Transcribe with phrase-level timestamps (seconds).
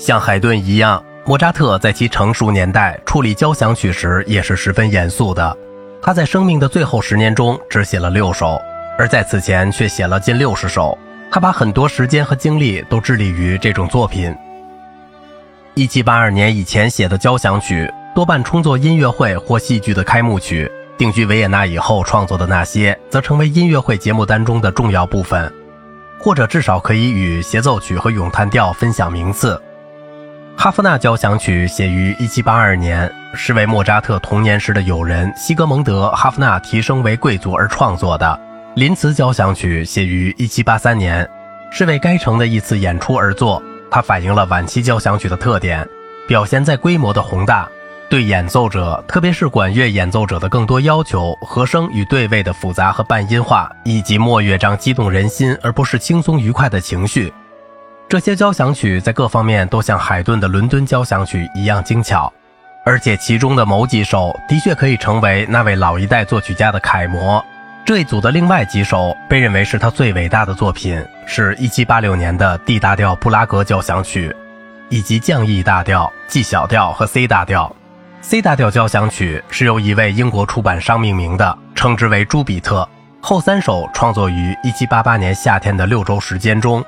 [0.00, 5.54] 像海顿一样，莫扎特在其成熟年代处理交响曲时也是十分严肃的。
[6.00, 8.58] 他在生命的最后十年中只写了六首，
[8.98, 10.96] 而在此前却写了近六十首。
[11.30, 14.34] 他把很多时间和精力都致力于这种作品。
[15.74, 25.52] 一七八二年以前写的交响曲多半充作音乐会或戏剧的开幕曲，定居维也纳以后创作的那些则成为音乐会节目单中的重要部分，
[26.18, 29.60] 或者至少可以与协奏曲和咏叹调分享名次。
[30.62, 38.38] 哈夫纳交响曲写于一七八二年，是为莫扎特童年时的友人西格蒙德·哈夫纳提升为贵族而创作的。
[38.74, 41.26] 林茨交响曲写于一七八三年，
[41.70, 43.62] 是为该城的一次演出而作。
[43.90, 45.88] 它反映了晚期交响曲的特点，
[46.28, 47.66] 表现在规模的宏大，
[48.10, 57.32] 对演奏者，特别是管乐演奏者的更多要求，和声与对位的复杂和半音化，以及末乐章激动人心而不是轻松愉快的情绪。
[58.10, 62.30] 这些交响曲在各方面都像海顿的伦敦交响曲一样精巧，
[62.84, 67.40] 而且其中的某几首的确可以成为那位老一代作曲家的楷模。
[67.84, 74.34] 这一组的另外几首被认为是他最伟大的作品，是一七八六年的 D 大调布拉格交响曲，
[74.88, 77.72] 以及降 E 大调、G 小调和 C 大调。
[78.22, 82.88] C 大调交响曲是由一位英国出版商命名的，称之为朱比特。
[83.20, 86.84] 后三首创作于一七八八年夏天的六周时间中。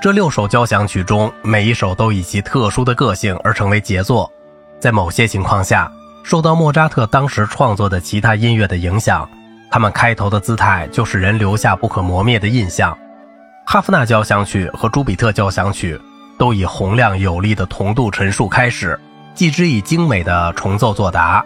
[0.00, 4.32] 这六首交响曲中，每一首都以其特殊的个性而成为杰作。
[4.78, 5.90] 在某些情况下，
[6.22, 9.28] 受到莫扎特当时创作的其他音乐的影响。
[9.68, 12.96] 他们开头的姿态就使人留下不可磨灭的印象。
[13.66, 16.00] 哈夫纳交响曲和朱比特交响曲
[16.38, 18.98] 都以洪亮有力的同度陈述开始，
[19.34, 21.44] 继之以精美的重奏作答。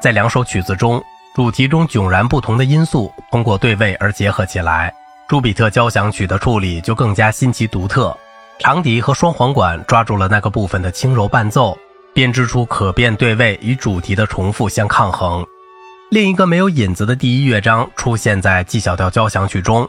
[0.00, 1.02] 在两首曲子中，
[1.34, 4.94] 主题中迥然不同的因素通过对位而结合起来。
[5.32, 8.14] 朱比特交响曲的处理就更加新奇独特，
[8.58, 11.74] 长笛和双簧管抓住了那个部分的轻柔伴奏，
[12.12, 15.42] 编织出可变对位与主题的重复相抗衡。
[16.10, 19.88] 另一个没有引子的第一乐章出现在 G 小调交响曲中，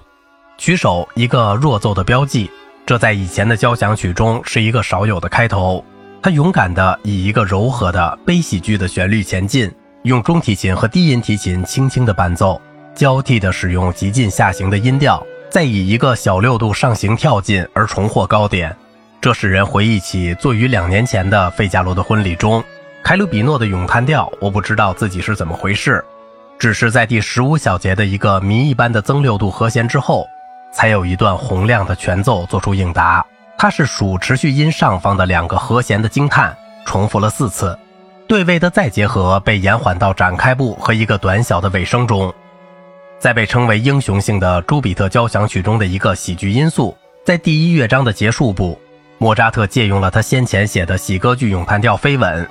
[0.57, 2.49] 曲首一个弱奏的标记，
[2.85, 5.83] 这在以前的交响曲中是一个少有的开头。
[6.21, 9.69] 他勇敢地以一个柔和的悲喜剧的旋律前进，
[10.03, 12.61] 用中提琴和低音提琴轻轻的伴奏，
[12.95, 15.21] 交替地使用极尽下行的音调，
[15.53, 18.75] 再以一个小六度上行跳进而重获高点。
[19.21, 22.63] 这使人回忆起作于两年前的费加罗的婚礼中，
[23.03, 24.27] 凯鲁比诺的咏叹调。
[24.41, 26.03] 我不知道自己是怎么回事。
[26.57, 30.25] 只是在第十五小节的一个谜一般的增六度和弦之后，
[30.73, 33.23] 才有一段洪亮的全奏做出应答。
[33.55, 37.77] 它是属持续音上方的两个和弦的惊叹，重复了四次。
[38.27, 42.33] 对位的再结合被延缓到展开部和一个短小的尾声中。
[43.23, 48.78] 在被称为英雄性的朱比特交响曲中的一个喜剧因素，在第一乐章的结束部，
[49.17, 52.45] 莫扎特借用了他先前写的喜歌剧咏叹调飞吻。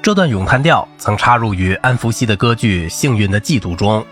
[0.00, 4.06] 这段咏叹调曾插入于安福西的歌剧《幸运的嫉妒》中。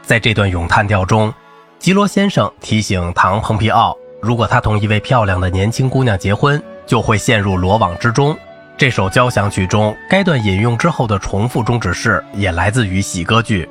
[0.00, 1.30] 在这段咏叹调中，
[1.78, 8.34] 吉罗先生提醒唐·蓬皮奥，如果他同一位漂亮的年轻姑娘结婚，就会陷入罗网之中。
[8.78, 13.68] 这首交响曲中该段引用之后的重复终止式也来自于喜歌剧。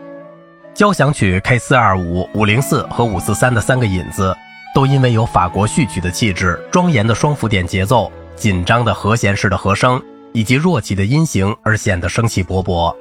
[0.73, 4.35] 交响曲 K 四二五五零四和五四三的三个引子，
[4.73, 10.01] 都因为有法国序曲的气质、庄严的双浮点节奏、紧张的和弦式的和声。
[10.33, 12.95] 以及弱起的音型而显得生气勃勃。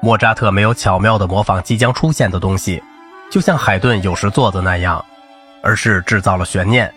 [0.00, 2.82] 莫扎特没有巧妙地模仿即将出现的东西，
[3.30, 5.04] 就像海顿有时做的那样，
[5.62, 6.92] 而是制造了悬念，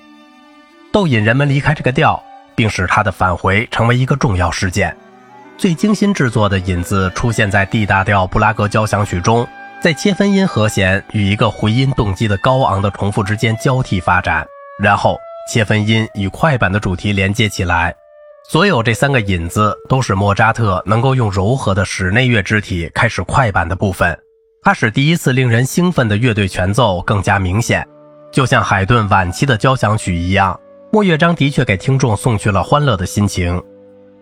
[0.92, 2.22] 逗引人们离开这个调，
[2.56, 4.96] 并使他的返回成为一个重要事件。
[5.58, 9.48] 最精心制作的引子出现在 D 大调布拉格交响曲中，
[9.80, 14.46] 在切分音和弦与一个回音动机的高昂的重复之间交替发展，
[14.82, 15.16] 然后
[15.48, 17.96] 切分音与快板的主题连接起来。
[18.50, 24.18] 所有这三个引子都使莫扎特能够用柔和的室内乐肢体开始快板的部分，
[24.64, 27.88] 它使第一次令人兴奋的乐队全奏更加明显，
[28.32, 30.60] 就像海顿晚期的交响曲一样。
[30.92, 33.62] 莫乐章的确给听众送去了欢乐的心情，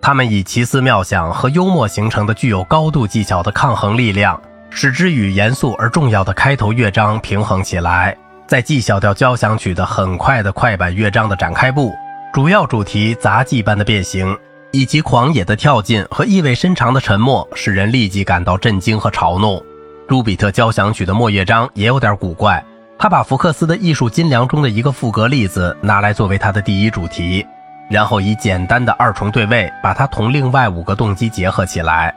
[0.01, 4.41] 他们以奇思妙想和幽默形成的具有高度技巧的抗衡力量，
[4.77, 8.15] 使之与严肃而重要的开头乐章平衡起来。
[8.45, 11.93] 在 G 小调交响曲的很快的快板乐章的展开部。
[12.33, 14.37] 主要主题杂技般的变形，
[14.71, 19.63] 以及狂野的跳进和意味深长的沉默，使人立即感到震惊和嘲弄。
[20.09, 22.61] 朱比特交响曲的末乐章也有点古怪，
[22.99, 27.47] 他把福克斯的艺术金梁中的一个赋格例子拿来作为他的第一主题，
[27.89, 32.13] 然后以简单的二重对位把它同另外五个动机结合起来，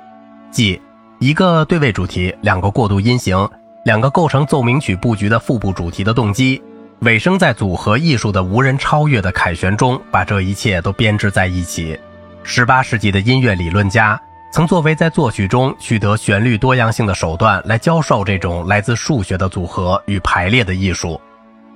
[0.51, 0.83] 即
[1.21, 3.49] 一个对位主题、两个过渡音型、
[3.85, 6.63] 两个构成奏鸣曲布局的副部主题的动机。
[7.01, 11.99] 尾声在组合艺术的无人超越的凯旋中，把这一切都编织在一起。
[12.45, 14.21] 十八世纪的音乐理论家
[14.53, 21.21] 曾作为在作曲中取得旋律多样性的手段，来教授这种来自数学的组合与排列的艺术。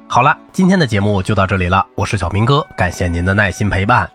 [0.06, 4.08] 好了，今天的节目就到这里了，我是小明哥，感谢您的耐心陪伴。